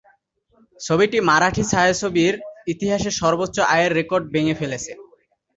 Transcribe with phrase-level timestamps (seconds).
[0.79, 2.33] ছবিটি মারাঠি ছায়াছবির
[2.67, 4.91] ইতিহাসে সর্বোচ্চ আয়ের রেকর্ড ভেঙে ফেলেছে।